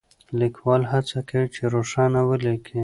[0.39, 2.79] ليکوال هڅه کوي چې روښانه وليکي.